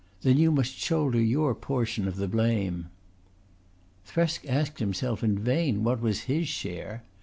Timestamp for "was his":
6.01-6.47